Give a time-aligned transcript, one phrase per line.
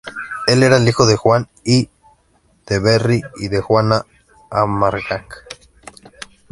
[0.47, 1.87] Él era el hijo de Juan I
[2.65, 4.07] de Berry y de Juana de
[4.49, 5.45] Armagnac.